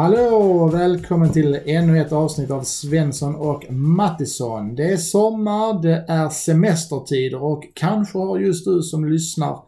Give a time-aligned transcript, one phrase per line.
[0.00, 4.74] Hallå och välkommen till ännu ett avsnitt av Svensson och Mattisson.
[4.74, 9.58] Det är sommar, det är semestertider och kanske har just du som lyssnar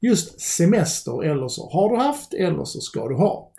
[0.00, 3.52] just semester eller så har du haft eller så ska du ha.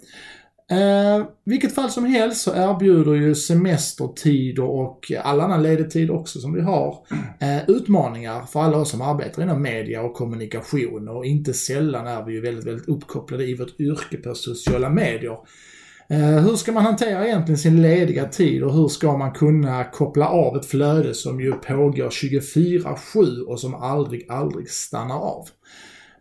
[0.72, 6.40] Eh, vilket fall som helst så erbjuder ju semestertider och all annan ledig tid också
[6.40, 6.98] som vi har
[7.40, 12.24] eh, utmaningar för alla oss som arbetar inom media och kommunikation och inte sällan är
[12.24, 15.38] vi ju väldigt, väldigt uppkopplade i vårt yrke på sociala medier.
[16.10, 20.28] Eh, hur ska man hantera egentligen sin lediga tid och hur ska man kunna koppla
[20.28, 25.46] av ett flöde som ju pågår 24-7 och som aldrig, aldrig stannar av?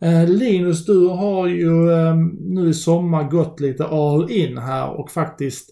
[0.01, 5.11] Eh, Linus, du har ju ehm, nu i sommar gått lite all in här och
[5.11, 5.71] faktiskt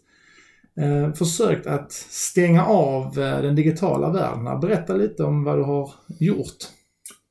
[0.80, 4.60] eh, försökt att stänga av den digitala världen.
[4.60, 5.90] Berätta lite om vad du har
[6.20, 6.56] gjort.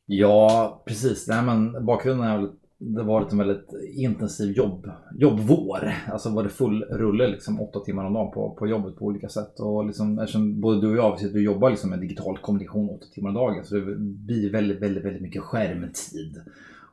[0.05, 1.27] Ja, precis.
[1.27, 2.49] Nej, men bakgrunden är väl
[2.85, 5.93] det har varit en väldigt intensiv jobb, jobbvår.
[6.11, 9.29] Alltså var det full rulle liksom åtta timmar om dagen på, på jobbet på olika
[9.29, 9.59] sätt.
[9.59, 13.29] Och liksom, eftersom både du och jag vi jobbar liksom med digital kommunikation åtta timmar
[13.29, 16.41] om dagen så det blir väldigt, väldigt, väldigt mycket skärmtid.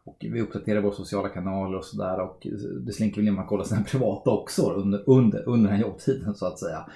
[0.05, 2.47] Och vi uppdaterar våra sociala kanaler och sådär och
[2.87, 6.35] det slinker väl in man kollar sina privata också under, under, under den här jobbtiden
[6.35, 6.87] så att säga.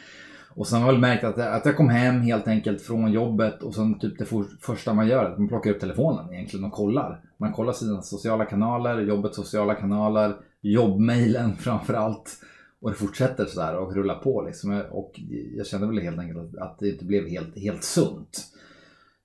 [0.56, 3.62] Och sen har jag väl märkt att, att jag kom hem helt enkelt från jobbet
[3.62, 6.64] och sen typ det for, första man gör är att man plockar upp telefonen egentligen
[6.64, 7.20] och kollar.
[7.36, 12.38] Man kollar sina sociala kanaler, jobbets sociala kanaler, jobbmailen framförallt.
[12.80, 14.82] Och det fortsätter sådär och rullar på liksom.
[14.90, 15.20] Och
[15.56, 18.50] jag kände väl helt enkelt att det inte blev helt, helt sunt.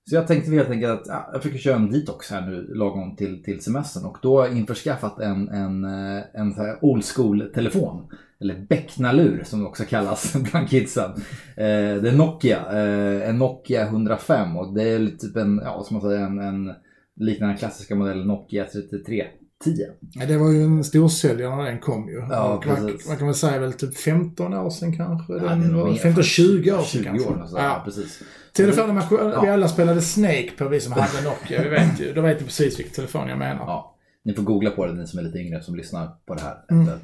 [0.09, 3.15] Så jag tänkte helt enkelt att ja, jag försöker köra en detox här nu lagom
[3.15, 7.51] till, till semestern och då har jag införskaffat en, en, eh, en, en old school
[7.53, 8.07] telefon.
[8.41, 11.11] Eller becknalur som det också kallas bland kidsen.
[11.57, 15.93] Eh, det är Nokia, eh, en Nokia 105 och det är typ en, ja som
[15.93, 16.73] man säger, en, en
[17.19, 19.25] liknande klassiska modell Nokia 33
[19.63, 19.87] 10.
[20.13, 22.15] Ja, det var ju en storsäljare när den kom ju.
[22.15, 25.33] Ja, man, man, kan väl säga väl typ 15 år sedan kanske.
[25.33, 27.29] Ja, den var 15-20 år sedan 20 kanske.
[27.29, 27.63] år, ja.
[27.63, 28.21] ja, precis.
[28.53, 29.41] Telefonen man, ja.
[29.41, 31.63] vi alla spelade Snake på, vi som hade Nokia.
[31.63, 33.65] Vi vet ju, då vet du precis vilken telefon jag menar.
[33.65, 33.95] Ja.
[34.29, 36.57] Ni får googla på det, ni som är lite yngre som lyssnar på det här.
[36.71, 36.87] Mm.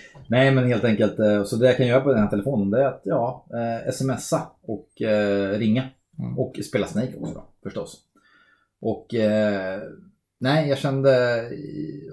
[0.28, 2.82] Nej men helt enkelt, eh, så det jag kan göra på den här telefonen det
[2.82, 5.88] är att ja, eh, smsa och eh, ringa.
[6.18, 6.38] Mm.
[6.38, 8.00] Och spela Snake också då, förstås.
[8.80, 9.80] Och eh,
[10.38, 11.42] nej, jag kände,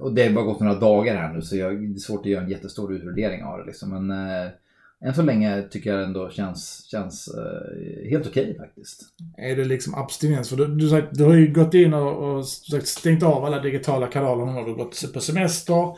[0.01, 2.31] och det har bara gått några dagar här nu så jag, det är svårt att
[2.31, 4.05] göra en jättestor utvärdering av det liksom.
[4.05, 4.51] Men eh,
[5.05, 9.01] än så länge tycker jag ändå känns, känns uh, helt okej okay, faktiskt.
[9.37, 10.49] Är det liksom abstinens?
[10.49, 12.45] För du, du, du har ju gått in och, och
[12.85, 15.97] stängt av alla digitala kanaler nu har du gått på semester.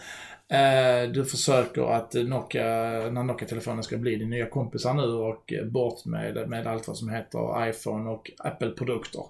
[0.51, 2.63] Eh, du försöker att Nokia,
[3.09, 7.09] när Nokia-telefonen ska bli din nya kompisar nu och bort med, med allt vad som
[7.09, 9.23] heter iPhone och Apple-produkter.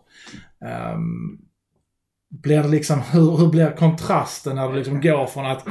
[0.94, 1.49] Um,
[2.30, 5.66] blir det liksom, hur, hur blir kontrasten när du liksom går från att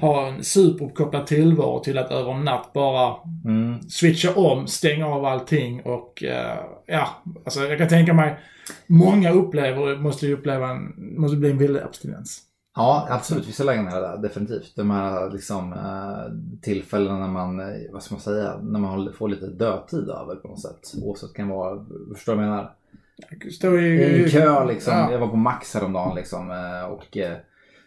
[0.00, 3.82] ha en superuppkopplad tillvaro till att över en natt bara mm.
[3.82, 7.08] switcha om, stänga av allting och uh, ja,
[7.44, 8.38] alltså jag kan tänka mig
[8.86, 12.40] många upplever, måste ju uppleva en, måste bli en väldig abstinens.
[12.76, 13.48] Ja, absolut.
[13.48, 14.72] Vissa lägen är det definitivt.
[14.76, 19.46] De här liksom, uh, tillfällena när man, vad ska man säga, när man får lite
[19.46, 20.94] dödtid över på något sätt.
[21.02, 22.74] Oavsett kan vara, förstår du vad jag menar?
[23.52, 24.92] Stå i, I kö liksom.
[24.92, 25.12] Ja.
[25.12, 27.36] Jag var på Max häromdagen liksom eh, och eh,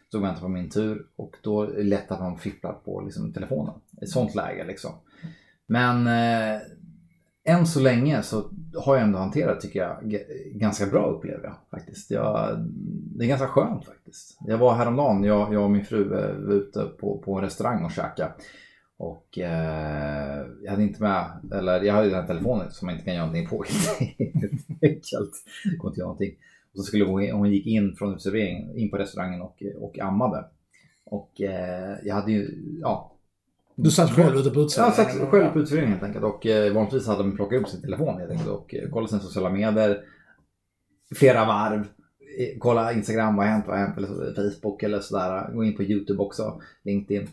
[0.07, 1.05] stod och väntade på min tur.
[1.15, 3.73] Och då är det lätt att man fipplar på liksom, telefonen.
[4.01, 4.91] I ett sånt läge liksom.
[5.67, 6.61] Men eh,
[7.47, 10.21] än så länge så har jag ändå hanterat tycker jag
[10.51, 12.11] ganska bra upplever jag faktiskt.
[12.11, 12.55] Jag,
[13.17, 14.37] det är ganska skönt faktiskt.
[14.47, 17.91] Jag var häromdagen, jag, jag och min fru var ute på, på en restaurang och
[17.91, 18.31] käkade.
[18.97, 23.05] Och eh, jag hade inte med, eller jag hade den här telefonen som man inte
[23.05, 23.63] kan göra någonting på
[24.17, 25.33] helt enkelt.
[25.77, 26.35] Går inte göra någonting.
[26.71, 30.45] Och så skulle hon, hon gick in från uteserveringen, in på restaurangen och, och ammade.
[31.05, 32.47] Och eh, jag hade ju,
[32.81, 33.13] ja.
[33.75, 34.59] Du satt själv ute på?
[34.59, 36.25] Ja, jag satt själv på uteserveringen helt enkelt.
[36.25, 39.21] Och eh, vanligtvis hade man plockat upp sin telefon helt enkelt och eh, kollat sina
[39.21, 40.01] sociala medier.
[41.15, 41.79] Flera varv.
[42.39, 45.53] Eh, kolla Instagram, vad har hänt, vad har hänt, eller Facebook eller sådär.
[45.53, 47.27] Gå in på YouTube också, LinkedIn.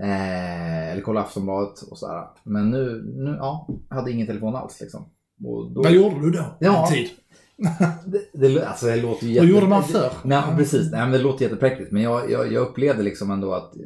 [0.00, 2.24] Eh, eller kolla Aftonbladet och sådär.
[2.44, 5.04] Men nu, nu ja, jag hade ingen telefon alls liksom.
[5.36, 5.72] Då...
[5.74, 6.56] Vad gjorde du då?
[6.60, 7.10] Ja, tid?
[8.06, 9.40] det, det, alltså, det låter jätte...
[9.40, 10.12] Vad gjorde man förr?
[10.24, 10.90] Nej, precis.
[10.90, 11.92] Nej, men det låter jättepräktigt.
[11.92, 13.82] Men jag, jag, jag upplevde liksom ändå att eh,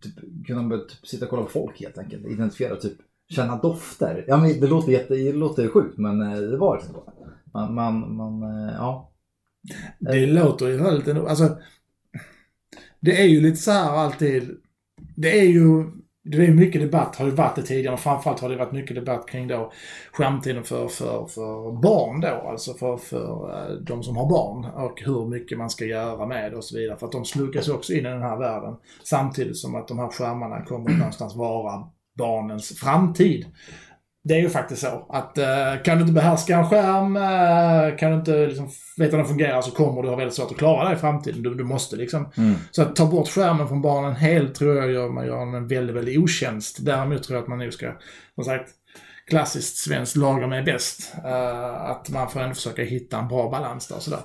[0.00, 2.26] typ, kunna typ, sitta och kolla på folk helt enkelt.
[2.26, 2.98] Identifiera, typ
[3.28, 4.24] känna dofter.
[4.28, 7.12] Ja, men det låter, jätte, det låter sjukt men eh, det var liksom så.
[7.52, 9.12] Man, man, man eh, ja.
[9.98, 11.26] Det låter ju väldigt ändå.
[11.26, 11.58] Alltså,
[13.00, 14.56] det är ju lite så här alltid
[15.16, 15.84] det är ju
[16.24, 18.94] det är mycket debatt, har ju varit det tidigare, och framförallt har det varit mycket
[18.96, 19.72] debatt kring då
[20.12, 25.02] skärmtiden för, för, för barn då, alltså för, för eh, de som har barn och
[25.02, 26.96] hur mycket man ska göra med det och så vidare.
[26.96, 30.08] För att de slukas också in i den här världen samtidigt som att de här
[30.08, 31.84] skärmarna kommer någonstans vara
[32.18, 33.46] barnens framtid.
[34.22, 38.10] Det är ju faktiskt så att uh, kan du inte behärska en skärm, uh, kan
[38.10, 40.88] du inte liksom, veta hur den fungerar så kommer du ha väldigt svårt att klara
[40.88, 41.42] det i framtiden.
[41.42, 42.32] Du, du måste liksom.
[42.36, 42.54] Mm.
[42.70, 45.96] Så att ta bort skärmen från barnen helt tror jag gör man gör en väldigt,
[45.96, 46.78] väldigt otjänst.
[46.80, 47.92] Däremot tror jag att man nu ska,
[48.34, 48.70] som sagt,
[49.28, 51.14] klassiskt svenskt lagom är bäst.
[51.24, 54.20] Uh, att man får ändå försöka hitta en bra balans där och sådär.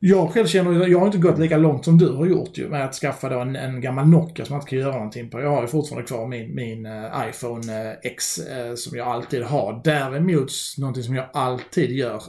[0.00, 2.84] Jag själv känner, jag har inte gått lika långt som du har gjort ju med
[2.84, 5.40] att skaffa då en, en gammal Nokia som man inte kan göra någonting på.
[5.40, 9.42] Jag har ju fortfarande kvar min, min eh, iPhone eh, X eh, som jag alltid
[9.42, 9.80] har.
[9.84, 12.22] Däremot, någonting som jag alltid gör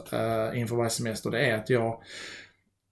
[0.54, 2.02] inför varje semester, det är att jag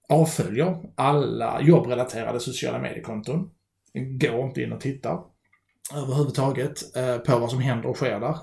[0.08, 3.50] avföljer alla jobbrelaterade sociala mediekonton.
[3.94, 5.20] Går inte in och tittar
[5.94, 6.94] överhuvudtaget
[7.26, 8.36] på vad som händer och sker där.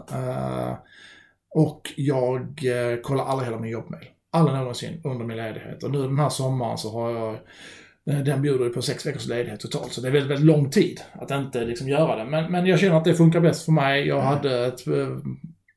[1.50, 2.60] och jag
[3.04, 4.06] kollar aldrig heller min jobbmail
[4.36, 5.84] aldrig någonsin under min ledighet.
[5.84, 7.34] Och nu den här sommaren så har jag
[8.10, 10.70] eh, den bjuder ju på sex veckors ledighet totalt, så det är väldigt, väldigt lång
[10.70, 12.26] tid att inte liksom göra det.
[12.26, 14.08] Men, men jag känner att det funkar bäst för mig.
[14.08, 15.18] Jag hade ett eh,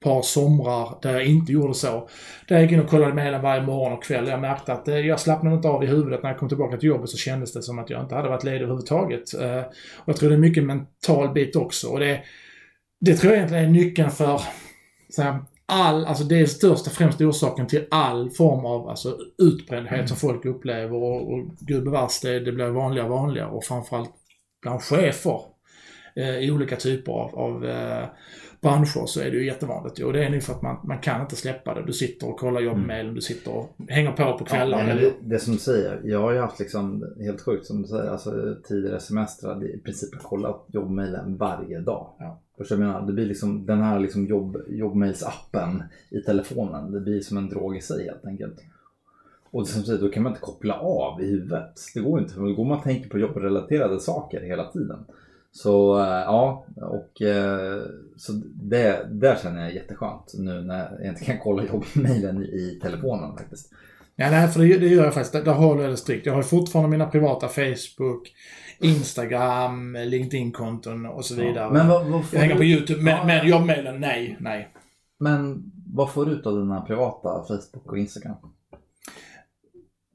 [0.05, 2.09] par somrar där jag inte gjorde så.
[2.49, 4.29] Där jag gick in och kollade mejlen varje morgon och kväll.
[4.29, 6.89] Jag märkte att eh, jag slappnade inte av i huvudet när jag kom tillbaka till
[6.89, 9.33] jobbet så kändes det som att jag inte hade varit ledig överhuvudtaget.
[9.97, 11.89] Och jag tror det är mycket mental bit också.
[11.89, 12.21] Och det,
[13.01, 14.41] det tror jag egentligen är nyckeln för
[15.09, 15.39] så här,
[15.73, 20.09] all, alltså det är största främsta orsaken till all form av alltså, utbrändhet mm.
[20.09, 24.11] som folk upplever och, och gud bevars det, det blir vanligare och vanligare och framförallt
[24.63, 25.41] bland chefer
[26.17, 28.05] eh, i olika typer av, av eh,
[28.61, 30.01] branscher så är det ju jättevanligt.
[30.01, 31.87] Och det är nog för att man, man kan inte släppa det.
[31.87, 33.15] Du sitter och kollar jobbmailen, mm.
[33.15, 34.89] du sitter och hänger på på kvällar.
[34.89, 37.89] Ja, det, det som du säger, jag har ju haft liksom, helt sjukt som du
[37.89, 42.15] säger, alltså tidigare semestrar, i princip kollat jobbmailen varje dag.
[42.19, 42.41] Ja.
[42.59, 43.07] Förstår menar?
[43.07, 46.93] Det blir liksom den här liksom jobb, jobbmailsappen i telefonen.
[46.93, 48.65] Det blir som en drog i sig helt enkelt.
[49.51, 51.75] Och som säger, då kan man inte koppla av i huvudet.
[51.95, 55.05] Det går inte, för då går man och tänker på jobbrelaterade saker hela tiden.
[55.53, 57.83] Så eh, ja, och eh,
[58.17, 63.37] så det, där känner jag jätteskönt nu när jag inte kan kolla jobbmailen i telefonen
[63.37, 63.73] faktiskt.
[64.17, 65.45] Ja, nej, för det, det gör jag faktiskt.
[65.45, 66.27] Där håller jag strikt.
[66.27, 68.33] Jag har fortfarande mina privata Facebook,
[68.79, 71.65] Instagram, LinkedIn-konton och så vidare.
[71.65, 72.59] Ja, men vad, vad jag hänger du...
[72.59, 73.03] på YouTube.
[73.03, 74.69] Men, ja, men jobbmailen, nej, nej.
[75.19, 78.37] Men vad får du ut av dina privata Facebook och Instagram?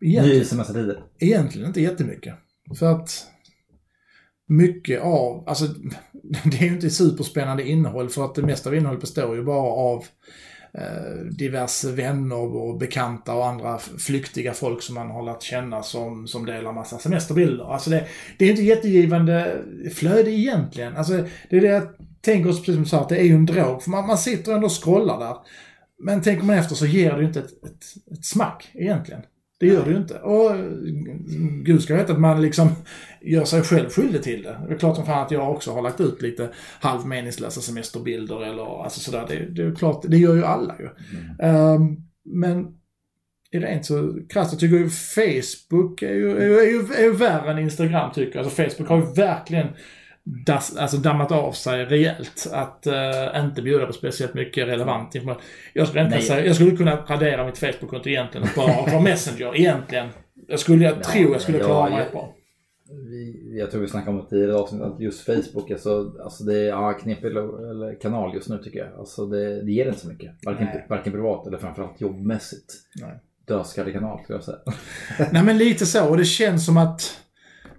[0.02, 1.04] Egentligen, Ny semestertider?
[1.20, 2.36] Egentligen inte jättemycket.
[2.80, 3.28] För att
[4.54, 5.66] mycket av, alltså
[6.44, 9.72] det är ju inte superspännande innehåll för att det mesta av innehållet består ju bara
[9.72, 10.06] av
[10.74, 16.28] eh, diverse vänner och bekanta och andra flyktiga folk som man har lärt känna som,
[16.28, 17.74] som delar massa semesterbilder.
[17.74, 18.08] Alltså det,
[18.38, 19.62] det är inte jättegivande
[19.96, 20.98] flöde egentligen.
[20.98, 21.14] Alltså
[21.50, 21.88] det är det jag
[22.22, 23.84] tänker oss precis som du sa, att det är ju en drog.
[23.84, 25.36] För man, man sitter ändå och scrollar där.
[26.00, 29.22] Men tänker man efter så ger det ju inte ett, ett, ett smack egentligen.
[29.64, 30.20] Det gör det ju inte.
[30.20, 30.52] Och
[31.64, 32.70] gud ska veta att man liksom
[33.22, 34.58] gör sig själv skyldig till det.
[34.68, 36.50] Det är klart som fan att jag också har lagt ut lite
[36.80, 39.26] halvmeningslösa semesterbilder eller alltså sådär.
[39.30, 40.90] Det, det är klart, det gör ju alla ju.
[41.40, 41.56] Mm.
[41.56, 42.68] Um, men
[43.52, 47.14] rent så krasst, jag tycker ju Facebook är ju, är, ju, är, ju, är ju
[47.14, 48.46] värre än Instagram tycker jag.
[48.46, 49.68] Alltså Facebook har ju verkligen
[50.24, 52.48] das, alltså dammat av sig rejält.
[52.52, 55.42] Att uh, inte bjuda på speciellt mycket relevant information.
[55.74, 59.56] Jag skulle, inte säga, jag skulle kunna radera mitt Facebook-konto egentligen och bara vara Messenger
[59.56, 60.10] egentligen.
[60.48, 62.34] Jag skulle, jag ja, tror jag skulle klara mig bra.
[63.10, 66.58] Vi, jag tror vi snackade om det tidigare avsnitt att just Facebook, alltså, alltså det
[66.58, 69.00] är ja, knepig eller kanal just nu tycker jag.
[69.00, 70.32] Alltså det, det ger inte så mycket.
[70.46, 72.74] Varken, varken privat eller framförallt jobbmässigt.
[73.48, 74.58] Dödskallig kanal skulle jag säga.
[75.32, 76.10] Nej men lite så.
[76.10, 77.20] Och det känns som att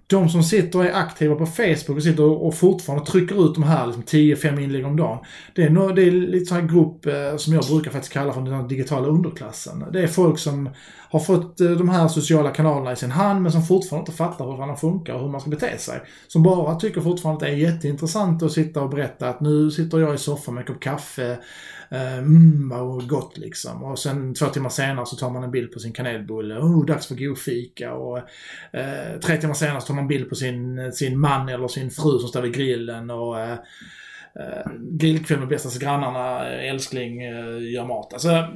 [0.07, 3.63] de som sitter och är aktiva på Facebook och sitter och fortfarande trycker ut de
[3.63, 5.19] här liksom 10-5 inlägg om dagen.
[5.55, 8.33] Det är, no, det är lite sån här grupp eh, som jag brukar faktiskt kalla
[8.33, 9.85] för den digitala underklassen.
[9.93, 10.69] Det är folk som
[11.11, 14.45] har fått eh, de här sociala kanalerna i sin hand men som fortfarande inte fattar
[14.45, 16.01] hur de funkar och hur man ska bete sig.
[16.29, 19.99] Som bara tycker fortfarande att det är jätteintressant att sitta och berätta att nu sitter
[19.99, 21.39] jag i soffan med en kopp kaffe
[21.95, 23.85] Eh, mm, vad gott liksom.
[23.85, 26.59] Och sen två timmar senare så tar man en bild på sin kanelbulle.
[26.59, 27.95] Oh, dags för god fika.
[27.95, 28.19] Och
[28.73, 31.91] eh, tre timmar senare så tar man en bild på sin, sin man eller sin
[31.91, 33.11] fru som står vid grillen.
[33.11, 33.53] Och eh,
[34.41, 38.13] eh grillkväll med bästa grannarna, eh, älskling, eh, gör mat.
[38.13, 38.49] Alltså,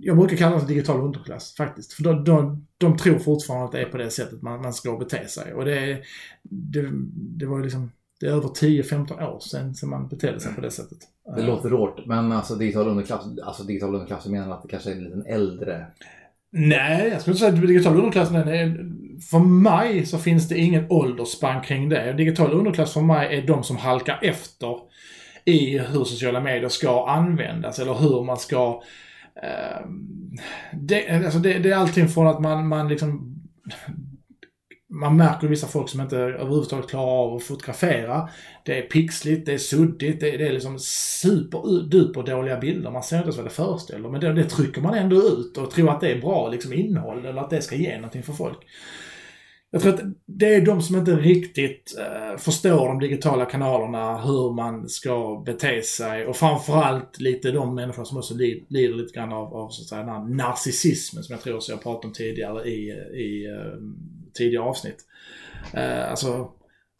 [0.00, 1.92] jag brukar kalla det digital underklass faktiskt.
[1.92, 4.96] För de, de, de tror fortfarande att det är på det sättet man, man ska
[4.96, 5.54] bete sig.
[5.54, 6.02] Och det,
[6.42, 7.90] det, det var ju liksom
[8.24, 10.98] det är över 10-15 år sedan som man betedde sig på det sättet.
[11.36, 14.90] Det låter rårt, men alltså digital underklass, alltså digital underklass, du menar att det kanske
[14.90, 15.86] är en liten äldre?
[16.50, 18.90] Nej, jag skulle inte säga att digital underklass är
[19.30, 22.12] för mig så finns det ingen åldersspann kring det.
[22.12, 24.76] Digital underklass för mig är de som halkar efter
[25.44, 28.82] i hur sociala medier ska användas eller hur man ska
[29.42, 29.86] eh,
[30.72, 33.40] det, alltså det, det, är allting från att man, man liksom
[34.90, 38.28] man märker vissa folk som inte överhuvudtaget klarar av att fotografera.
[38.64, 40.78] Det är pixligt, det är suddigt, det, det är liksom
[41.22, 42.90] superduper dåliga bilder.
[42.90, 44.08] Man ser inte ens vad det föreställer.
[44.08, 47.26] Men det, det, trycker man ändå ut och tror att det är bra liksom, innehåll
[47.26, 48.58] eller att det ska ge någonting för folk.
[49.70, 54.54] Jag tror att det är de som inte riktigt eh, förstår de digitala kanalerna, hur
[54.54, 59.32] man ska bete sig och framförallt lite de människor som också lider, lider lite grann
[59.32, 63.46] av, av så att säga, narcissismen som jag tror jag pratade om tidigare i, i
[63.46, 63.80] eh,
[64.34, 64.98] tidigare avsnitt.
[65.74, 66.50] Uh, alltså,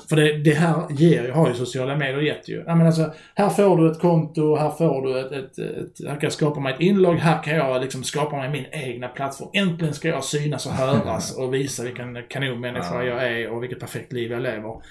[0.08, 2.64] för det, det, här ger, har ju sociala medier gett ju.
[2.66, 6.14] Ja, men alltså, här får du ett konto, här får du ett, ett, ett, här
[6.14, 9.50] kan jag skapa mig ett inlogg, här kan jag liksom skapa mig min egna plattform.
[9.52, 13.04] Äntligen ska jag synas och höras och visa vilken kanonmänniska ja.
[13.04, 14.82] jag är och vilket perfekt liv jag lever.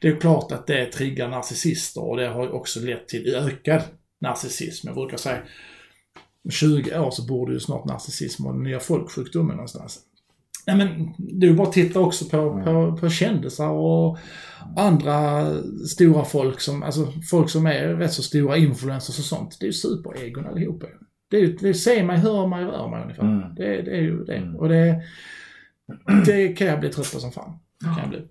[0.00, 3.82] Det är klart att det triggar narcissister och det har också lett till ökad
[4.20, 4.88] narcissism.
[4.88, 5.38] Jag brukar säga
[6.50, 10.00] 20 år så borde ju snart narcissism vara den nya folksjukdomen någonstans.
[10.66, 12.64] Ja, men du bara titta också på, mm.
[12.64, 14.18] på, på kändisar och
[14.76, 15.46] andra
[15.86, 19.56] stora folk som, alltså folk som är rätt så stora influencers och sånt.
[19.60, 20.86] Det är ju superegon allihopa
[21.32, 23.22] det, är, det ser mig, hör mig, rör mig ungefär.
[23.22, 23.54] Mm.
[23.54, 24.36] Det, det är ju det.
[24.36, 24.56] Mm.
[24.56, 25.02] Och det,
[26.26, 27.58] det kan jag bli trött på som fan.
[27.80, 28.28] Det kan jag bli.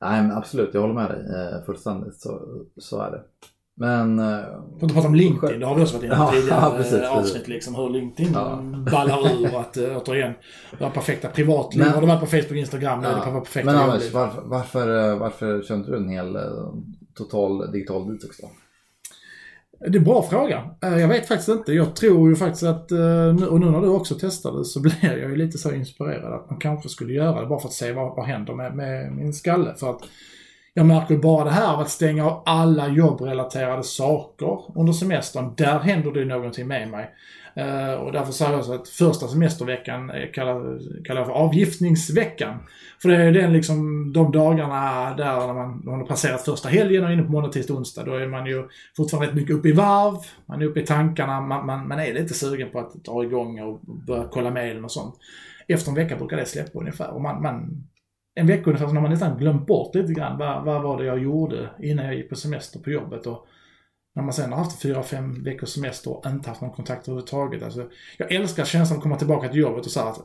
[0.00, 2.20] Nej men absolut, jag håller med dig eh, fullständigt.
[2.20, 3.22] Så, så är det.
[3.80, 4.18] Men...
[4.18, 6.74] Får eh, inte prata om LinkedIn, det har vi också varit inne på tidigare ja,
[6.76, 7.48] precis, avsnitt.
[7.48, 8.62] Liksom, hur LinkedIn ja.
[8.92, 10.32] ballar ur att äh, återigen,
[10.78, 11.84] du har perfekta privatliv.
[11.84, 15.14] Men, har du varit på Facebook och Instagram, ja, det perfekta Men Anders, varför, varför,
[15.14, 16.38] varför kör inte du en hel
[17.14, 18.50] total digital detox då?
[19.78, 20.70] Det är en bra fråga.
[20.80, 21.72] Jag vet faktiskt inte.
[21.72, 22.92] Jag tror ju faktiskt att,
[23.50, 26.58] och nu när du också testade så blir jag ju lite så inspirerad att man
[26.58, 29.74] kanske skulle göra det bara för att se vad, vad händer med, med min skalle.
[29.76, 30.02] För att
[30.74, 35.54] jag märker bara det här av att stänga av alla jobbrelaterade saker under semestern.
[35.56, 37.10] Där händer det någonting med mig.
[37.58, 42.58] Uh, och därför säger jag så att första semesterveckan eh, kallar, kallar jag för avgiftningsveckan.
[43.02, 46.68] För det är den liksom, de dagarna där när man, när man har passerat första
[46.68, 48.04] helgen och är inne på måndag, tisdag, onsdag.
[48.04, 50.16] Då är man ju fortfarande rätt mycket uppe i varv.
[50.46, 51.40] Man är uppe i tankarna.
[51.40, 54.92] Man, man, man är lite sugen på att dra igång och börja kolla mejlen och
[54.92, 55.14] sånt.
[55.68, 57.10] Efter en vecka brukar det släppa ungefär.
[57.10, 57.84] Och man, man
[58.40, 61.04] en vecka ungefär så har man nästan glömt bort lite grann vad, vad var det
[61.04, 63.26] jag gjorde innan jag gick på semester på jobbet.
[63.26, 63.46] Och
[64.14, 67.62] när man sen har haft fyra, fem veckors semester och inte haft någon kontakt överhuvudtaget.
[67.62, 70.20] Alltså, jag älskar känslan att komma tillbaka till jobbet och säga att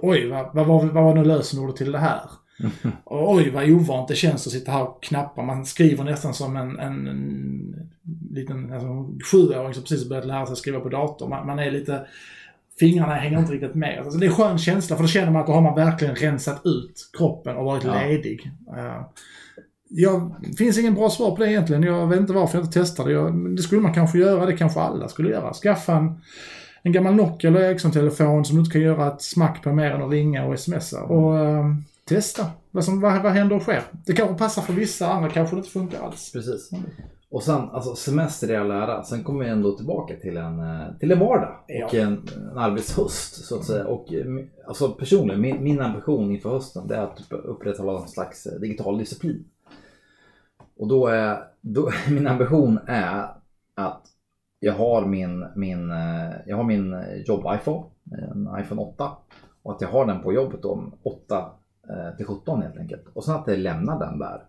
[0.00, 2.20] oj, vad, vad, vad, vad var nu lösenordet till det här?
[3.04, 5.42] Och, oj, vad ovant det känns att sitta här och knappa.
[5.42, 7.90] Man skriver nästan som en, en, en
[8.30, 11.28] liten alltså, sjuåring som precis börjat lära sig skriva på dator.
[11.28, 12.06] Man, man är lite
[12.80, 13.98] fingrarna hänger inte riktigt med.
[13.98, 16.14] Alltså, det är en skön känsla för då känner man att då har man verkligen
[16.14, 18.00] rensat ut kroppen och varit ja.
[18.00, 18.50] ledig.
[18.76, 19.06] Uh,
[19.88, 21.82] jag, det finns ingen bra svar på det egentligen.
[21.82, 23.12] Jag vet inte varför jag inte testade.
[23.12, 24.46] Jag, det skulle man kanske göra.
[24.46, 25.52] Det kanske alla skulle göra.
[25.52, 26.20] Skaffa en,
[26.82, 30.02] en gammal Nokia eller Ericsson-telefon som du inte kan göra ett smack på mer än
[30.02, 31.02] att ringa och smsa.
[31.02, 33.82] Och uh, testa vad, som, vad, vad händer och sker.
[34.06, 36.32] Det kanske passar för vissa, andra kanske det inte funkar alls.
[36.32, 36.70] Precis.
[37.34, 40.96] Och sen, alltså semester i all ära, sen kommer vi ändå tillbaka till en, eh,
[41.00, 41.86] till en vardag ja.
[41.86, 43.86] och en, en arbetshöst så att säga.
[43.86, 44.26] Och eh,
[44.66, 48.98] alltså personligen, min, min ambition inför hösten det är att upprätthålla någon slags eh, digital
[48.98, 49.44] disciplin.
[50.76, 53.28] Och då är, då, min ambition är
[53.74, 54.06] att
[54.60, 55.88] jag har min, min,
[56.46, 57.84] jag har min jobb-iPhone,
[58.32, 59.10] en iPhone 8.
[59.62, 61.50] Och att jag har den på jobbet om 8
[62.16, 63.06] till 17 helt enkelt.
[63.12, 64.42] Och sen att jag lämnar den där.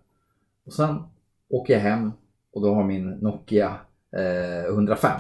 [0.66, 1.04] Och sen
[1.50, 2.12] åker jag hem
[2.56, 3.76] och då har min Nokia
[4.18, 5.12] eh, 105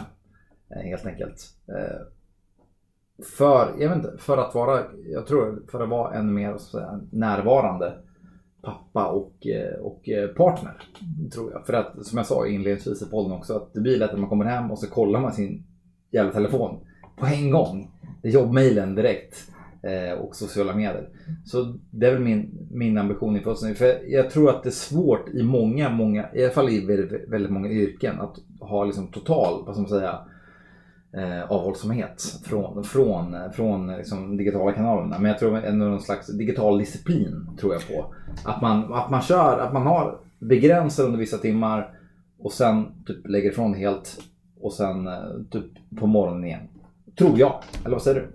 [0.75, 1.53] eh, helt enkelt.
[1.67, 2.01] Eh,
[3.37, 6.99] för, jag vet inte, för att vara, jag tror för att vara en mer säga,
[7.11, 7.93] närvarande
[8.61, 10.73] pappa och, eh, och eh, partner.
[11.33, 11.65] Tror jag.
[11.65, 14.29] För att som jag sa inledningsvis i podden också att det blir lätt att man
[14.29, 15.63] kommer hem och så kollar man sin
[16.11, 16.79] jävla telefon
[17.17, 17.91] på en gång.
[18.21, 19.51] Det är Jobbmailen direkt
[19.85, 21.09] Eh, och sociala medier.
[21.45, 23.75] Så det är väl min, min ambition inför hösten.
[23.75, 27.29] För jag tror att det är svårt i många, många, i alla fall i väldigt,
[27.29, 30.19] väldigt många yrken att ha liksom total, vad ska man säga,
[31.13, 35.19] eh, avhållsamhet från, från, från eh, liksom digitala kanalerna.
[35.19, 38.13] Men jag tror ändå någon slags digital disciplin tror jag på.
[38.43, 41.89] Att man, att man kör, att man har begränsat under vissa timmar
[42.39, 44.21] och sen typ lägger ifrån helt
[44.61, 45.13] och sen eh,
[45.51, 46.67] typ på morgonen igen.
[47.17, 47.63] Tror jag.
[47.85, 48.27] Eller vad säger du?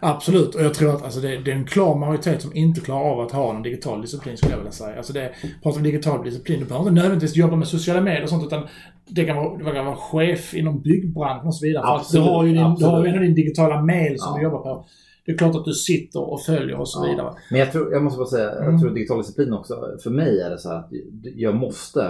[0.00, 3.10] Absolut, och jag tror att alltså, det, det, är en klar majoritet som inte klarar
[3.10, 4.96] av att ha en digital disciplin skulle jag vilja säga.
[4.96, 5.32] Alltså det,
[5.62, 8.62] pratar om digital disciplin, du behöver inte nödvändigtvis jobba med sociala medier och sånt utan
[9.06, 11.84] det kan vara, det kan vara chef inom byggbranschen och så vidare.
[11.86, 14.36] Absolut, du har ju din, du har ju din digitala mail som ja.
[14.38, 14.86] du jobbar på.
[15.26, 17.10] Det är klart att du sitter och följer och så Ja.
[17.10, 17.32] vidare.
[17.50, 18.72] Men jag, tror, jag måste bara säga, Mm.
[18.72, 19.74] jag tror digital disciplin också.
[20.02, 20.88] För mig är det så att
[21.36, 22.02] jag måste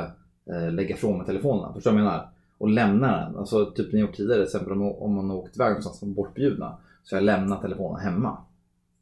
[0.53, 1.75] eh, lägga ifrån mig telefonen.
[1.75, 2.29] Förstår du vad jag menar?
[2.59, 3.37] Och lämna den.
[3.37, 6.15] Alltså typ ni gjort tidigare, till exempel om, om man har åkt iväg någonstans som
[6.15, 6.77] bortbjudna.
[7.09, 8.39] Så jag lämnar telefonen hemma.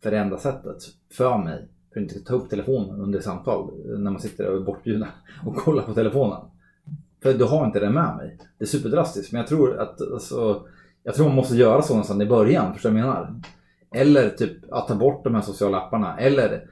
[0.03, 0.77] För det enda sättet
[1.13, 4.65] för mig, för att inte ta upp telefonen under samtal när man sitter och är
[4.65, 5.09] bortbjuden
[5.47, 6.41] och kollar på telefonen.
[7.23, 8.39] För du har inte det med mig.
[8.59, 9.33] Det är superdrastiskt.
[9.33, 10.67] Men jag tror att alltså,
[11.03, 12.73] jag tror man måste göra så någonstans i början.
[12.73, 13.41] Förstår du vad jag menar?
[13.95, 16.19] Eller typ att ta bort de här sociala apparna.
[16.19, 16.69] Eller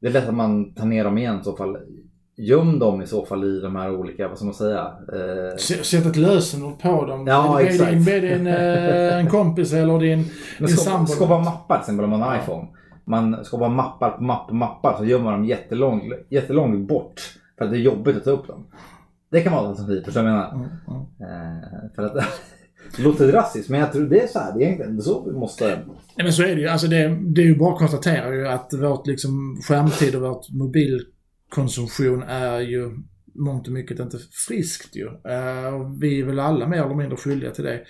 [0.00, 1.78] det är lätt att man tar ner dem igen i så fall.
[2.38, 4.80] Göm dem i så fall i de här olika, vad ska man säga?
[5.12, 7.26] Eh, Sätt ett lösenord på dem.
[7.26, 7.90] Ja, Be exakt.
[7.90, 10.18] din, be din eh, en kompis eller din,
[10.58, 11.06] men din sambo.
[11.06, 12.42] skapa mappar till exempel om man har Ja.
[12.42, 12.68] iPhone.
[13.04, 17.20] Man skapar mappar på mappar på mappar så gömmer man dem jättelångt, jättelångt bort.
[17.58, 18.66] För att det är jobbigt att ta upp dem.
[19.30, 20.66] Det kan vara ett alternativ, förstår du vad jag menar?
[20.88, 21.62] Mm, mm.
[21.62, 22.14] Eh, för att
[22.96, 25.32] det låter drastiskt men jag tror det är så här, det är egentligen så vi
[25.38, 25.64] måste...
[25.66, 25.78] Nej
[26.24, 26.68] men så är det ju.
[26.68, 30.46] Alltså det, det är ju bara att konstatera ju att vårt liksom skärmtid och vårt
[31.56, 32.90] konsumtion är ju
[33.34, 35.06] mångt och mycket inte friskt ju.
[35.06, 37.80] Eh, vi är väl alla mer eller mindre skyldiga till det.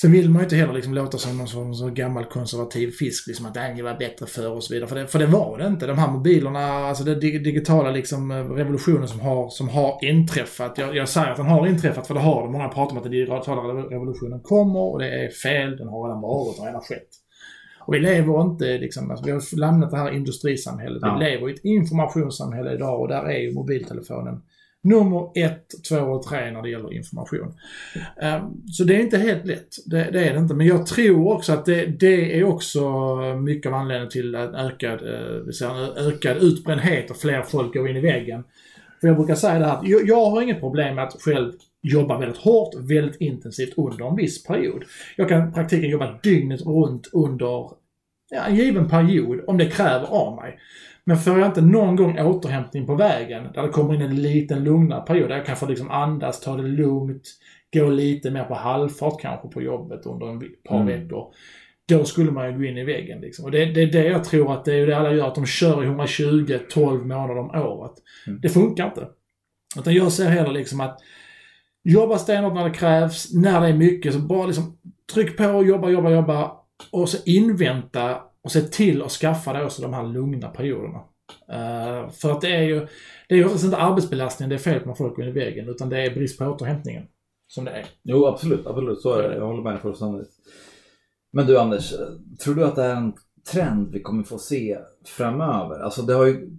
[0.00, 3.26] Sen vill man ju inte heller liksom låta som någon sån, sån gammal konservativ fisk,
[3.26, 4.88] liksom att äh, det var bättre för och så vidare.
[4.88, 5.86] För det, för det var det inte.
[5.86, 10.78] De här mobilerna, alltså den digitala liksom eh, revolutionen som har, som har inträffat.
[10.78, 12.52] Jag, jag säger att den har inträffat, för det har den.
[12.52, 13.62] Många pratar om att den digitala
[13.94, 15.76] revolutionen kommer och det är fel.
[15.76, 17.23] Den har redan varit, och redan skett.
[17.86, 20.98] Och vi lever inte liksom, alltså vi har lämnat det här industrisamhället.
[21.02, 21.18] Ja.
[21.18, 24.42] Vi lever i ett informationssamhälle idag och där är ju mobiltelefonen
[24.84, 27.54] nummer ett, två och tre när det gäller information.
[28.20, 29.68] Ehm, Så det är inte helt lätt.
[29.86, 30.54] Det, det är det inte.
[30.54, 32.80] Men jag tror också att det, det är också
[33.34, 38.00] mycket av anledningen till ökad, eh, en ökad utbrändhet och fler folk går in i
[38.00, 38.44] väggen.
[39.00, 41.52] För jag brukar säga det här att jag, jag har inget problem med att själv
[41.84, 44.84] jobba väldigt hårt, väldigt intensivt under en viss period.
[45.16, 47.46] Jag kan i praktiken jobba dygnet runt under
[48.30, 50.58] ja, en given period om det kräver av mig.
[51.04, 54.64] Men får jag inte någon gång återhämtning på vägen, där det kommer in en liten
[54.64, 57.28] lugnare period, där jag kan få liksom andas, ta det lugnt,
[57.74, 60.86] gå lite mer på halvfart kanske på jobbet under en vi- par Mm.
[61.02, 61.32] veckor.
[61.88, 63.44] Då skulle man ju gå in i väggen liksom.
[63.44, 65.46] Och det, det är det jag tror att det är det alla gör, att de
[65.46, 67.92] kör i 120, 12 månader om året.
[68.26, 68.40] Mm.
[68.40, 69.08] Det funkar inte.
[69.78, 70.98] Utan jag ser hellre liksom att
[71.84, 74.78] jobba stenhårt när det krävs, när det är mycket, så bara liksom
[75.12, 76.52] tryck på, jobba, jobba, jobba
[76.90, 80.98] och så invänta och se till att skaffa dig också de här lugna perioderna.
[81.52, 82.86] Uh, för att det är ju,
[83.28, 85.34] det är ju oftast inte arbetsbelastningen det är fel på när folk går in i
[85.40, 87.06] väggen, utan det är brist på återhämtningen.
[87.48, 87.86] Som det är.
[88.02, 89.34] Jo absolut, absolut så är det.
[89.34, 90.28] Jag håller med dig fullständigt.
[91.32, 91.94] Men du Anders,
[92.44, 93.12] tror du att det är en
[93.52, 95.80] trend vi kommer få se framöver?
[95.80, 96.50] Alltså det har ju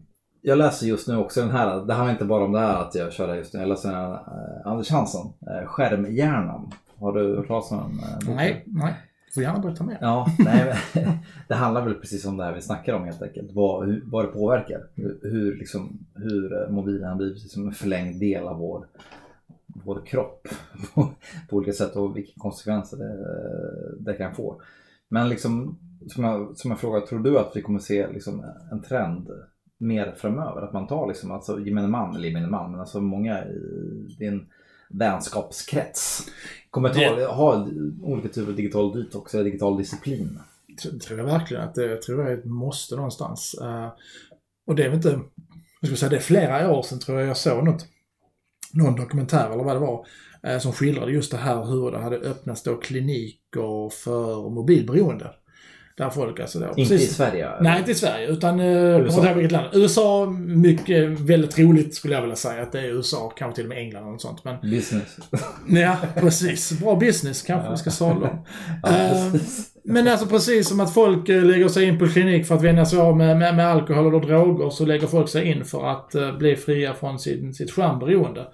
[0.47, 2.95] jag läser just nu också den här, det handlar inte bara om det här att
[2.95, 3.59] jag kör det just nu.
[3.59, 6.71] Jag läser den här, eh, Anders Hansson, eh, Skärmhjärnan.
[6.99, 8.09] Har du hört talas om den?
[8.09, 8.35] eh, boken?
[8.35, 8.93] Nej, nej.
[9.33, 9.97] Får gärna berätta mer.
[10.01, 11.07] Ja, nej, men
[11.47, 13.51] det handlar väl precis om det här vi snackar om helt enkelt.
[13.51, 14.83] Vad, hur, vad det påverkar.
[14.95, 18.85] Hur, hur, liksom, hur eh, mobilen har blivit som en förlängd del av vår,
[19.67, 20.47] vår kropp
[20.93, 21.09] på,
[21.49, 24.61] på olika sätt och vilka konsekvenser det, det kan få.
[25.09, 25.77] Men liksom,
[26.07, 29.29] som jag, som jag frågar, tror du att vi kommer se liksom en trend
[29.77, 30.61] mer framöver?
[30.61, 34.47] Att man tar liksom, alltså gemene man, eller gemene man, men alltså många i din
[34.89, 36.27] vänskapskrets
[36.69, 37.67] kommer ta, ha
[38.01, 40.39] olika typer av digital detox eller digital disciplin.
[40.67, 43.55] Det tror jag verkligen att det tror jag är ett måste någonstans.
[43.61, 43.89] Eh,
[44.67, 45.19] och det är väl inte,
[45.81, 47.87] jag ska säga, det är flera år sedan tror jag jag såg något,
[48.73, 50.05] någon dokumentär eller vad det var,
[50.43, 55.33] eh, som skildrade just det här hur det hade öppnats då kliniker för mobilberoende.
[55.97, 57.49] Där folk alltså då, Inte i Sverige?
[57.61, 59.25] Nej, inte i Sverige, utan eh, jag USA.
[59.25, 59.67] ihåg vilket land.
[59.73, 63.69] USA, mycket, väldigt roligt skulle jag vilja säga att det är USA, kanske till och
[63.69, 64.43] med England eller något sånt.
[64.43, 65.17] Men Business.
[65.67, 66.79] ja, precis.
[66.79, 68.45] Bra business kanske vi ska sålla om.
[68.91, 69.41] Eh,
[69.83, 72.85] men alltså precis som att folk eh, lägger sig in på klinik för att vänja
[72.85, 76.37] sig av med, med, med alkohol eller droger så lägger folk sig in för att
[76.39, 78.45] bli fria från sin, sitt skärmberoende.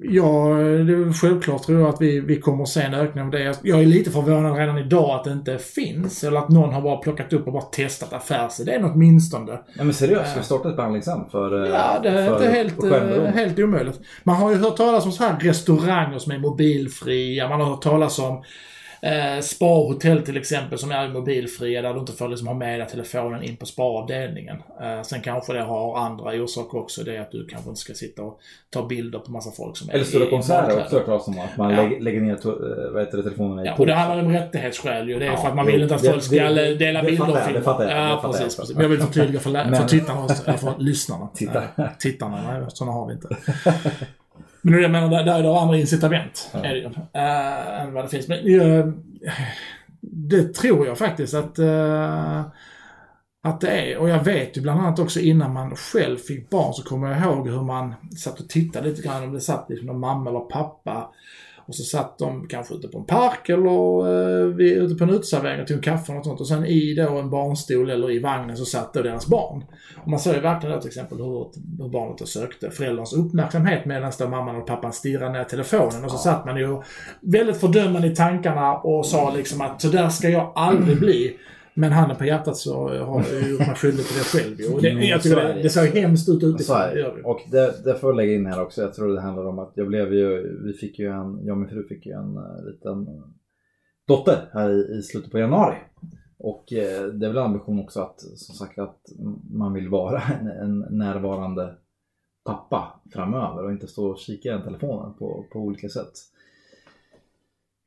[0.00, 0.48] Ja,
[0.86, 3.58] det är självklart tror jag att vi, vi kommer att se en ökning av det.
[3.62, 6.24] Jag är lite förvånad redan idag att det inte finns.
[6.24, 9.52] Eller att någon har bara plockat upp och bara testat affärsidén åtminstone.
[9.52, 12.84] Ja, men seriöst, ska vi starta ett behandlingshem för eh, Ja, det är inte helt,
[12.84, 14.00] eh, helt omöjligt.
[14.22, 17.48] Man har ju hört talas om så här restauranger som är mobilfria.
[17.48, 18.42] Man har hört talas om
[19.02, 22.88] eh, sparhotell till exempel som är mobilfria där du inte får liksom ha med dig
[22.88, 24.56] telefonen in på sparavdelningen.
[24.82, 27.02] Eh, sen kanske det har andra orsaker också.
[27.04, 29.88] Det är att du kanske inte ska sitta och ta bilder på massa folk som
[29.90, 31.82] är Eller stora i- i konserter också hört talas om att man Ja.
[31.82, 35.08] lägger, lägger ner eh, vad heter det, telefonen i Ja, och det handlar om rättighetsskäl
[35.08, 35.18] ju.
[35.18, 37.06] Det är Ja, för att man vill inte att det- folk ska det- dela det
[37.08, 37.52] bilder och filmer.
[37.58, 38.74] det fattar jag, det Ja, jag precis, precis.
[38.76, 41.28] Men jag vill förtydliga för, för tittarna, för lyssnarna.
[41.34, 41.62] Titta.
[41.76, 43.28] Eh, Tittarna, nej, sådana har vi inte.
[44.70, 46.50] Men det jag menar, där, där är det andra incitament.
[46.52, 46.64] Ja.
[46.64, 48.28] Är det, ju, eh, än vad det finns.
[48.28, 48.86] Men, eh,
[50.00, 52.40] det tror jag faktiskt att, uh,
[53.42, 53.98] att det är.
[53.98, 57.22] Och jag vet ju bland annat också innan man själv fick barn så kommer jag
[57.22, 60.40] ihåg hur man satt och tittade lite grann om det satt liksom någon mamma eller
[60.40, 61.10] pappa
[61.68, 65.60] och så satt de kanske ute på en park eller eh, ute på en uteservering
[65.60, 66.40] och tog kaffe och något sånt.
[66.40, 69.64] Och sen i då en barnstol eller i vagnen så satt då deras barn.
[69.96, 71.48] Och man såg ju verkligen då till exempel hur,
[71.82, 76.04] hur barnet då sökte förälderns uppmärksamhet medan då mamman och pappan stirrade ner telefonen.
[76.04, 76.32] Och så ja.
[76.32, 76.82] satt man ju
[77.20, 81.36] väldigt fördömande i tankarna och sa liksom att så där ska jag aldrig bli.
[81.78, 84.88] Men handen på hjärtat så har jag gjort mig skyldig till det själv Och det,
[84.88, 86.76] jag tycker det, det ser hemskt ut utifrån.
[87.24, 88.82] Och det, det får jag lägga in här också.
[88.82, 91.58] Jag tror det handlar om att jag blev ju, vi fick ju en, jag och
[91.58, 93.06] min fru fick ju en uh, liten
[94.08, 95.76] dotter här i, i slutet på januari.
[96.38, 99.00] Och uh, det är väl ambition också att, som sagt, att
[99.50, 101.74] man vill vara en, en närvarande
[102.44, 106.12] pappa framöver och inte stå och kika i telefonen på, på olika sätt.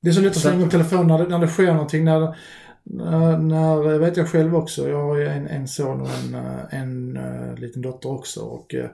[0.02, 2.06] Det är så lätt att slänga upp telefonen när det, när det sker någonting.
[2.06, 2.36] När,
[2.84, 6.82] när, när, vet jag själv också, jag har ju en, en son och en, eh,
[6.82, 8.86] en, en uh, liten dotter också och uh,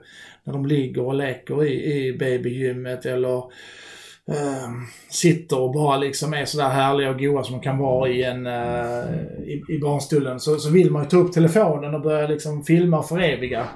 [0.44, 4.68] när de ligger och leker i, i babygymmet eller uh,
[5.10, 8.46] sitter och bara liksom är sådär härliga och goa som de kan vara i en
[8.46, 12.64] eh, i, i barnstolen så, så vill man ju ta upp telefonen och börja liksom
[12.64, 13.68] filma och föreviga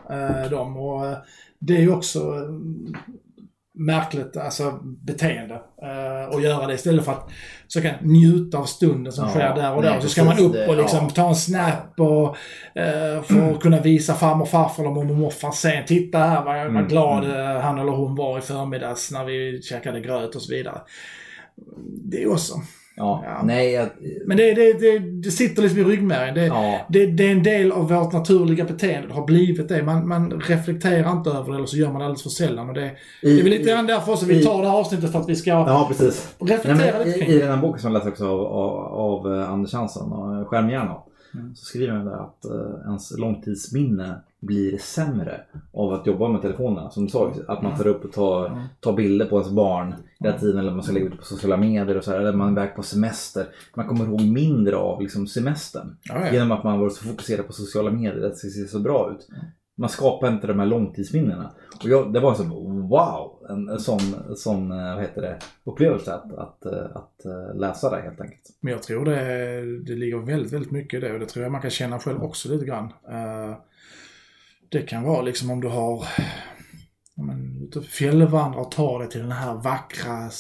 [0.51, 1.16] dem och
[1.59, 2.20] det är ju också
[3.74, 5.54] märkligt alltså, beteende.
[5.54, 7.30] Uh, och göra det istället för att
[7.66, 10.00] försöka njuta av stunden som ja, sker där och då.
[10.00, 11.11] Så ska man upp och liksom ja.
[11.11, 15.18] ta en snap och uh, för att kunna visa farmor och farfar eller mormor och
[15.18, 15.85] morfar sen.
[15.87, 17.62] Titta här vad, mm, vad glad mm.
[17.62, 20.80] han eller hon var i förmiddags när vi käkade gröt och så vidare.
[22.04, 22.54] Det är också
[22.96, 23.40] Ja, ja.
[23.44, 23.88] Nej, jag...
[24.26, 26.35] Men det, det, det, det, sitter liksom i ryggmärgen.
[26.35, 26.87] Det, ja.
[26.88, 29.09] det, det, är en del av vårt naturliga beteende.
[29.09, 29.83] Det har blivit det.
[29.83, 32.68] Man, man reflekterar inte över det eller så gör man det alldeles för sällan.
[32.68, 35.12] Och det, I, det är väl lite grann därför också vi tar det här avsnittet
[35.12, 36.35] för att vi ska ja, precis.
[36.38, 39.26] reflektera Nej, lite kring I, I den här boken som jag läste också av, av,
[39.26, 41.00] av eh, Anders Hansson, och Skärmhjärnan.
[41.35, 41.55] Mm.
[41.55, 45.40] Så skriver han där att uh, ens långtidsminne blir sämre
[45.72, 46.90] av att jobba med telefonerna.
[46.90, 50.38] Som du sa, att man tar upp och tar, tar bilder på ens barn hela
[50.38, 52.52] tiden eller man ska lägga ut på sociala medier och så här, eller man är
[52.52, 53.46] iväg på semester.
[53.76, 55.96] Man kommer ihåg mindre av liksom, semestern.
[56.02, 56.33] Ja, ja.
[56.33, 59.28] Genom att man varit så fokuserad på sociala medier, att det ser så bra ut.
[59.76, 61.50] Man skapar inte de här långtidsminnena.
[61.83, 62.44] Och jag, det var så
[62.88, 64.00] wow, en, en sån,
[64.37, 68.20] sån eh, vad heter det, upplevelse att, att, eh, att, att eh, läsa det helt
[68.20, 68.42] enkelt.
[68.61, 71.52] Men jag tror det, det ligger väldigt, väldigt mycket i det och det tror jag
[71.52, 72.85] man kan känna själv också lite grann.
[72.85, 73.57] Uh,
[74.72, 76.06] det kan vara liksom om du har
[77.90, 80.30] fjällvandrar och tar dig till den här vackra,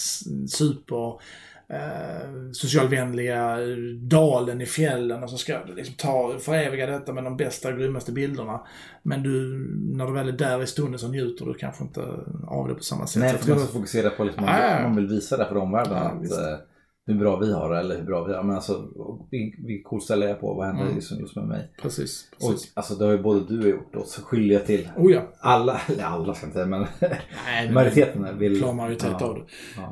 [0.48, 1.20] super
[1.68, 3.56] eh, socialvänliga
[4.00, 8.12] dalen i fjällen och så ska du liksom ta, föreviga detta med de bästa, grymmaste
[8.12, 8.60] bilderna.
[9.02, 9.66] Men du,
[9.96, 12.00] när du väl är där i stunden så njuter du kanske inte
[12.46, 13.22] av det på samma sätt.
[13.22, 15.92] Nej, för man ska fokusera på liksom, man, man vill visa det för omvärlden.
[15.96, 16.66] Ja, att, eh,
[17.06, 18.88] hur bra vi har det eller hur bra vi har Men alltså,
[19.30, 20.54] vilket coolt ställe jag på.
[20.54, 20.94] Vad händer mm.
[20.94, 21.68] just, just med mig?
[21.82, 22.30] Precis.
[22.30, 22.70] precis.
[22.70, 24.88] Och, alltså det har ju både du och jag gjort oss skyldiga till.
[24.96, 25.22] Oh ja.
[25.40, 26.86] Alla, eller alla ska jag inte säga men
[27.46, 28.58] Nej, majoriteten vill.
[28.58, 29.26] Klar majoritet ja.
[29.26, 29.44] av det.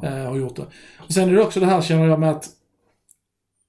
[0.03, 0.09] Ja.
[0.09, 0.67] Äh, har gjort det.
[0.99, 2.47] Och sen är det också det här känner jag med att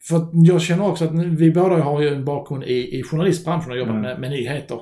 [0.08, 3.78] för jag känner också att vi båda har ju en bakgrund i, i journalistbranschen och
[3.78, 4.02] jobbar mm.
[4.02, 4.80] med, med nyheter.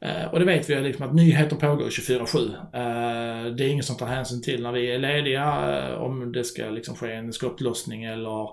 [0.00, 2.54] Eh, och det vet vi ju liksom att nyheter pågår 24-7.
[2.72, 6.44] Eh, det är ingen som tar hänsyn till när vi är lediga, eh, om det
[6.44, 8.48] ska liksom ske en skottlossning eller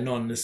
[0.00, 0.36] någon,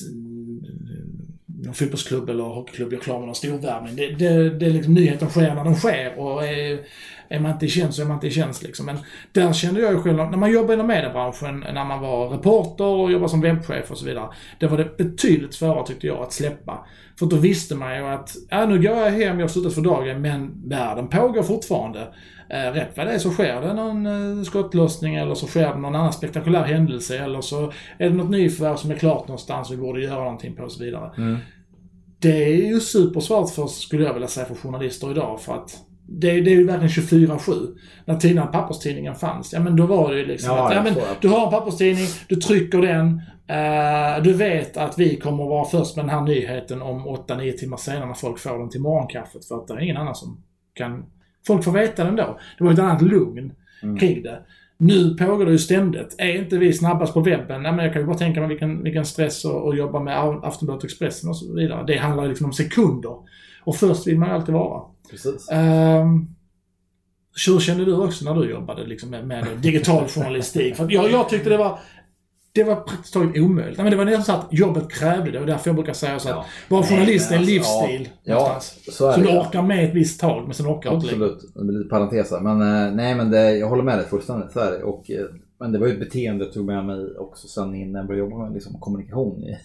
[1.64, 3.96] någon fotbollsklubb eller hockeyklubb gör klar med någon storvärvning.
[3.96, 6.78] Det, det, det är liksom nyheten sker när den sker och är,
[7.28, 8.86] är man inte i tjänst så är man inte i tjänst liksom.
[8.86, 8.98] Men
[9.32, 13.12] där kände jag ju själv, när man jobbade inom mediebranschen, när man var reporter och
[13.12, 14.28] jobbade som webbchef och så vidare.
[14.58, 16.86] Det var det betydligt svårare tyckte jag att släppa.
[17.18, 19.80] För då visste man ju att, ja nu går jag hem, jag har slutat för
[19.80, 22.08] dagen, men världen pågår fortfarande.
[22.48, 25.78] Eh, rätt vad det är så sker det någon eh, skottlossning eller så sker det
[25.78, 29.76] någon annan spektakulär händelse eller så är det något nyförvärv som är klart någonstans och
[29.76, 31.10] vi borde göra någonting på och så vidare.
[31.16, 31.36] Mm.
[32.24, 36.40] Det är ju supersvårt för, skulle jag vilja säga, för journalister idag för att det,
[36.40, 37.76] det är ju verkligen 24-7.
[38.04, 40.94] När tidningen, papperstidningen fanns, ja men då var det ju liksom ja, att, ja, men,
[41.20, 43.06] du har en papperstidning, du trycker den,
[43.50, 47.52] uh, du vet att vi kommer att vara först med den här nyheten om 8-9
[47.52, 49.44] timmar senare när folk får den till morgonkaffet.
[49.44, 50.42] För att det är ingen annan som
[50.74, 51.04] kan...
[51.46, 52.38] Folk får veta den då.
[52.58, 53.98] Det var ju ett annat lugn mm.
[53.98, 54.38] kring det.
[54.78, 56.14] Nu pågår det ju ständigt.
[56.18, 57.62] Är inte vi snabbast på webben?
[57.62, 60.84] Nej, men jag kan ju bara tänka mig vilken, vilken stress att jobba med Aftonbladet
[60.84, 61.84] Expressen och så vidare.
[61.86, 63.16] Det handlar ju liksom om sekunder.
[63.64, 64.82] Och först vill man ju alltid vara.
[65.10, 65.48] Precis.
[65.52, 66.34] Um,
[67.46, 70.76] hur kände du också när du jobbade liksom med, med digital journalistik?
[70.76, 71.78] För jag, jag tyckte det var
[72.54, 73.78] det var praktiskt taget omöjligt.
[73.78, 76.28] Men det var nästan så att jobbet krävde det och därför jag brukar säga så
[76.28, 76.44] att ja.
[76.68, 78.08] vara journalist är en alltså, livsstil.
[78.22, 78.82] Ja, någonstans.
[78.86, 79.12] ja så är.
[79.12, 81.54] Så du orkar med ett visst tag, men sen orkar du inte Absolut.
[81.54, 82.40] Det blir lite parenteser.
[82.40, 84.52] Men eh, nej, men det, jag håller med dig fullständigt.
[84.52, 84.82] Så är det.
[84.82, 85.26] Och, eh,
[85.58, 88.30] Men det var ju ett beteende jag tog med mig också sen innan jag började
[88.30, 89.58] jobba med liksom, kommunikation i,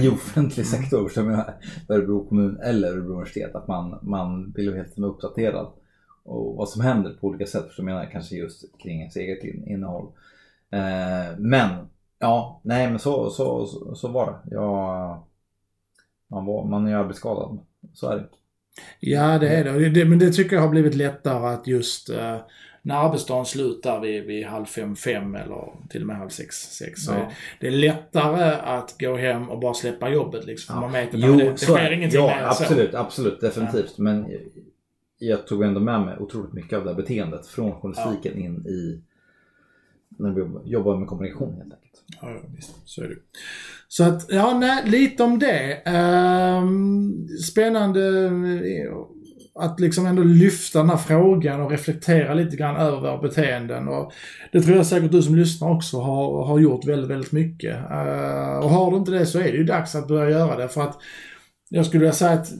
[0.00, 1.08] i offentlig sektor.
[1.14, 1.44] Som jag
[1.88, 3.54] Örebro kommun eller Örebro universitet.
[3.54, 5.66] Att man, man vill ju helt enkelt vara uppdaterad.
[6.24, 7.64] Och vad som händer på olika sätt.
[7.64, 10.06] För jag menar kanske just kring ens eget in- innehåll.
[10.70, 11.68] Eh, men
[12.22, 14.54] ja, nej men så, så, så, så var det.
[14.54, 15.22] Jag,
[16.30, 17.58] man, var, man är ju arbetsskadad.
[17.94, 18.24] Så är det.
[19.00, 19.88] Ja, det är det.
[19.90, 20.04] Det.
[20.04, 22.36] Men det tycker jag har blivit lättare att just eh,
[22.82, 27.00] när arbetsdagen slutar vid, vid halv fem, fem eller till och med halv sex, sex.
[27.04, 27.30] Så Ja.
[27.60, 30.74] det är lättare att gå hem och bara släppa jobbet liksom.
[30.74, 31.94] För man vet att Jo, det, det så sker det.
[31.96, 32.62] ingenting Ja, än så.
[32.64, 33.98] absolut, absolut, definitivt.
[33.98, 34.26] Men
[35.18, 39.00] jag tog ändå med mig otroligt mycket av det beteendet från journalistiken in i
[40.18, 42.02] när vi jobbar med kommunikation helt enkelt.
[42.20, 42.74] Ja, visst.
[42.84, 43.16] Så är det.
[43.88, 45.82] Så att, ja, nej, lite om det.
[45.84, 48.96] Ehm, spännande eh,
[49.54, 53.88] att liksom ändå lyfta den här frågan och reflektera lite grann över våra beteenden.
[53.88, 54.12] Och
[54.52, 57.76] det tror jag säkert du som lyssnar också har, har gjort väldigt, väldigt mycket.
[57.76, 60.68] Ehm, och har du inte det så är det ju dags att börja göra det.
[60.68, 60.98] För att
[61.72, 62.52] jag skulle vilja säga att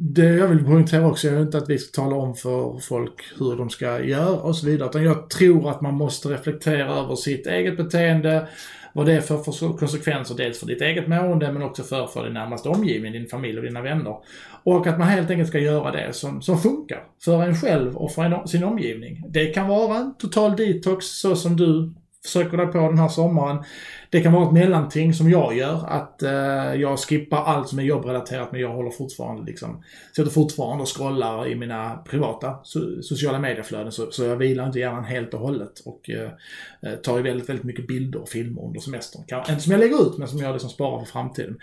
[0.00, 3.56] det jag vill poängtera också är inte att vi ska tala om för folk hur
[3.56, 4.88] de ska göra och så vidare.
[4.88, 8.48] Utan jag tror att man måste reflektera över sitt eget beteende,
[8.92, 12.24] vad det är för, för konsekvenser dels för ditt eget mående men också för, för
[12.24, 14.16] din närmaste omgivning, din familj och dina vänner.
[14.64, 18.12] Och att man helt enkelt ska göra det som, som funkar för en själv och
[18.12, 19.24] för en, sin omgivning.
[19.28, 23.64] Det kan vara en total detox så som du försöker dig på den här sommaren.
[24.10, 27.82] Det kan vara ett mellanting som jag gör, att eh, jag skippar allt som är
[27.82, 29.82] jobbrelaterat men jag håller fortfarande liksom,
[30.16, 34.78] sitter fortfarande och scrollar i mina privata so sociala medieflöden så, så jag vilar inte
[34.78, 38.80] hjärnan helt och hållet och eh, tar ju väldigt, väldigt mycket bilder och filmer under
[38.80, 39.24] semestern.
[39.26, 41.58] Kan, inte som jag lägger ut men som jag liksom sparar för framtiden.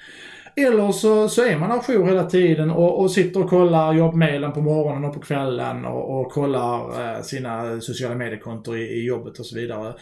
[0.55, 4.61] Eller så, så är man ajour hela tiden och, och sitter och kollar jobbmailen på
[4.61, 9.45] morgonen och på kvällen och, och kollar eh, sina sociala mediekontor i, i jobbet och
[9.45, 9.93] så vidare.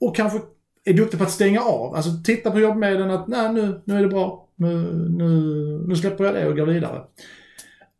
[0.00, 0.40] Och kanske
[0.84, 1.94] är duktig på att stänga av.
[1.94, 4.48] Alltså titta på jobbmailen att nej nu, nu är det bra.
[4.56, 5.30] Nu, nu,
[5.88, 7.02] nu släpper jag det och går vidare.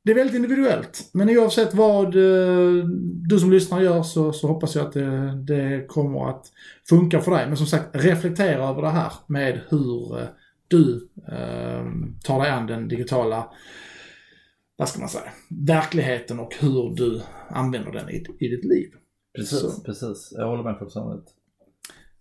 [0.03, 1.11] Det är väldigt individuellt.
[1.13, 2.85] Men oavsett vad eh,
[3.29, 6.47] du som lyssnar gör så, så hoppas jag att det, det kommer att
[6.89, 7.47] funka för dig.
[7.47, 10.25] Men som sagt, reflektera över det här med hur eh,
[10.69, 11.85] du eh,
[12.25, 13.45] tar dig an den digitala
[14.77, 18.91] vad ska man säga, verkligheten och hur du använder den i, i ditt liv.
[19.37, 19.81] Precis, Så.
[19.81, 20.33] precis.
[20.37, 21.25] Jag håller med fullständigt.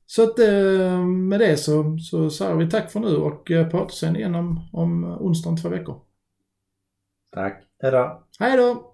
[0.09, 3.77] Så att eh, med det så, så säger vi tack för nu och eh, på
[3.77, 6.01] återseende igen om, om onsdagen två veckor.
[7.31, 7.63] Tack.
[7.81, 8.23] Hejdå.
[8.39, 8.88] Hej då!